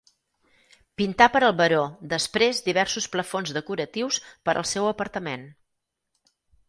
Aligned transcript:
Pintà 1.01 1.25
per 1.33 1.41
al 1.49 1.53
baró 1.59 1.83
Després 2.13 2.63
diversos 2.69 3.09
plafons 3.17 3.51
decoratius 3.59 4.19
per 4.49 4.57
al 4.63 4.67
seu 4.71 4.89
apartament. 4.95 5.45